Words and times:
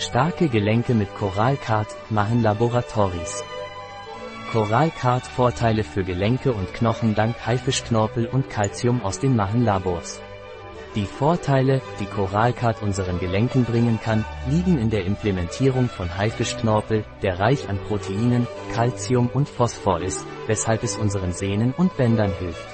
Starke 0.00 0.48
Gelenke 0.48 0.94
mit 0.94 1.14
Coralcard, 1.14 1.88
machen 2.08 2.42
Laboratories. 2.42 3.44
Coralcard 4.50 5.26
Vorteile 5.26 5.84
für 5.84 6.04
Gelenke 6.04 6.54
und 6.54 6.72
Knochen 6.72 7.14
dank 7.14 7.36
Haifischknorpel 7.44 8.24
und 8.24 8.48
Calcium 8.48 9.02
aus 9.02 9.18
den 9.18 9.36
Machen-Labors. 9.36 10.22
Die 10.94 11.04
Vorteile, 11.04 11.82
die 12.00 12.06
Coralcard 12.06 12.80
unseren 12.80 13.20
Gelenken 13.20 13.66
bringen 13.66 14.00
kann, 14.02 14.24
liegen 14.48 14.78
in 14.78 14.88
der 14.88 15.04
Implementierung 15.04 15.90
von 15.90 16.16
Haifischknorpel, 16.16 17.04
der 17.20 17.38
reich 17.38 17.68
an 17.68 17.78
Proteinen, 17.86 18.46
Calcium 18.72 19.28
und 19.28 19.50
Phosphor 19.50 20.00
ist, 20.00 20.26
weshalb 20.46 20.82
es 20.82 20.96
unseren 20.96 21.32
Sehnen 21.32 21.74
und 21.76 21.94
Bändern 21.98 22.32
hilft. 22.38 22.68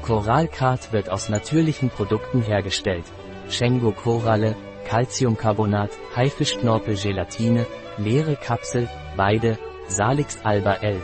Coralcard 0.00 0.90
wird 0.90 1.10
aus 1.10 1.28
natürlichen 1.28 1.90
Produkten 1.90 2.40
hergestellt. 2.40 3.04
Schengo 3.50 3.92
Coralle, 3.92 4.56
Calciumcarbonat, 4.86 5.90
Haifischknorpel 6.14 6.96
Gelatine, 6.96 7.66
leere 7.98 8.36
Kapsel, 8.36 8.88
Weide, 9.16 9.58
Salix 9.88 10.38
alba 10.44 10.74
L, 10.74 11.00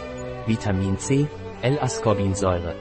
Vitamin 0.46 0.98
C, 0.98 1.26
L-Ascorbinsäure. 1.62 2.76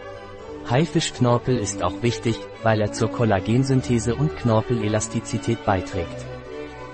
Haifischknorpel 0.69 1.57
ist 1.57 1.81
auch 1.83 2.01
wichtig, 2.03 2.39
weil 2.61 2.81
er 2.81 2.91
zur 2.91 3.09
Kollagensynthese 3.09 4.15
und 4.15 4.37
Knorpelelastizität 4.37 5.65
beiträgt. 5.65 6.25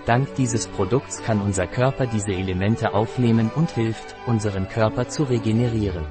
Dank 0.05 0.35
dieses 0.35 0.67
Produkts 0.67 1.21
kann 1.21 1.41
unser 1.41 1.67
Körper 1.67 2.07
diese 2.07 2.31
Elemente 2.31 2.93
aufnehmen 2.93 3.51
und 3.53 3.71
hilft, 3.71 4.15
unseren 4.26 4.70
Körper 4.70 5.09
zu 5.09 5.23
regenerieren. 5.23 6.05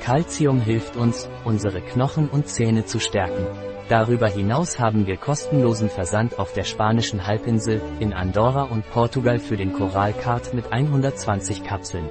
Calcium 0.00 0.60
hilft 0.60 0.94
uns, 0.96 1.28
unsere 1.44 1.80
Knochen 1.80 2.28
und 2.28 2.46
Zähne 2.46 2.84
zu 2.84 3.00
stärken. 3.00 3.75
Darüber 3.88 4.28
hinaus 4.28 4.80
haben 4.80 5.06
wir 5.06 5.16
kostenlosen 5.16 5.88
Versand 5.88 6.40
auf 6.40 6.52
der 6.52 6.64
spanischen 6.64 7.24
Halbinsel, 7.24 7.80
in 8.00 8.12
Andorra 8.12 8.64
und 8.64 8.88
Portugal 8.90 9.38
für 9.38 9.56
den 9.56 9.72
Coralcard 9.72 10.54
mit 10.54 10.72
120 10.72 11.62
Kapseln. 11.62 12.10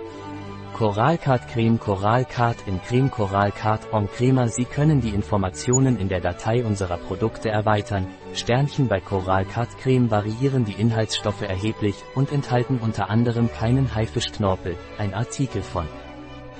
Coralcard 0.73 1.49
Creme 1.49 1.77
Coralcard 1.77 2.55
in 2.65 2.81
Creme 2.81 3.11
Coralcard 3.11 3.81
en 3.93 4.09
Crema 4.09 4.47
Sie 4.47 4.63
können 4.63 5.01
die 5.01 5.09
Informationen 5.09 5.97
in 5.97 6.07
der 6.07 6.21
Datei 6.21 6.63
unserer 6.63 6.97
Produkte 6.97 7.49
erweitern. 7.49 8.07
Sternchen 8.33 8.87
bei 8.87 9.01
Coralcard 9.01 9.77
Creme 9.77 10.09
variieren 10.09 10.63
die 10.63 10.79
Inhaltsstoffe 10.79 11.41
erheblich 11.41 11.95
und 12.13 12.31
enthalten 12.31 12.79
unter 12.81 13.09
anderem 13.09 13.49
keinen 13.51 13.93
Haifischknorpel, 13.93 14.77
ein 14.97 15.13
Artikel 15.13 15.61
von 15.61 15.87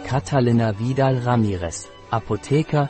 Catalina 0.05 0.77
Vidal 0.77 1.19
Ramirez, 1.19 1.89
Apotheker, 2.09 2.89